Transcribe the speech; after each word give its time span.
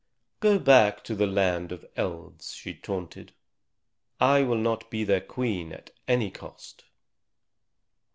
"Go 0.39 0.57
back 0.57 1.03
to 1.03 1.13
the 1.15 1.27
land 1.27 1.71
of 1.71 1.85
Elves," 1.95 2.55
she 2.55 2.73
taunted; 2.73 3.33
"I 4.19 4.41
will 4.41 4.57
not 4.57 4.89
be 4.89 5.03
their 5.03 5.21
Queen 5.21 5.71
at 5.71 5.91
any 6.07 6.31
cost." 6.31 6.85